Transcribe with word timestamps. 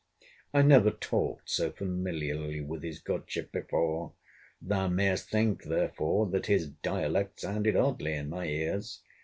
I 0.51 0.63
never 0.63 0.89
talked 0.89 1.47
so 1.51 1.71
familiarly 1.71 2.59
with 2.59 2.81
his 2.81 2.97
godship 2.97 3.51
before: 3.51 4.13
thou 4.59 4.87
mayest 4.87 5.29
think, 5.29 5.65
therefore, 5.65 6.25
that 6.31 6.47
his 6.47 6.69
dialect 6.71 7.41
sounded 7.41 7.75
oddly 7.75 8.13
in 8.13 8.27
my 8.27 8.47
ears. 8.47 9.03